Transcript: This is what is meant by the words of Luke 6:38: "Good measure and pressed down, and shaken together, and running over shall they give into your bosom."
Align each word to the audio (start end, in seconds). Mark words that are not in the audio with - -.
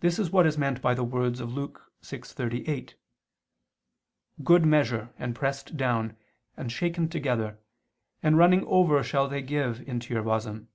This 0.00 0.18
is 0.18 0.30
what 0.30 0.44
is 0.46 0.58
meant 0.58 0.82
by 0.82 0.92
the 0.92 1.02
words 1.02 1.40
of 1.40 1.50
Luke 1.54 1.90
6:38: 2.02 2.92
"Good 4.44 4.66
measure 4.66 5.14
and 5.16 5.34
pressed 5.34 5.78
down, 5.78 6.18
and 6.58 6.70
shaken 6.70 7.08
together, 7.08 7.58
and 8.22 8.36
running 8.36 8.66
over 8.66 9.02
shall 9.02 9.28
they 9.30 9.40
give 9.40 9.80
into 9.88 10.12
your 10.12 10.24
bosom." 10.24 10.68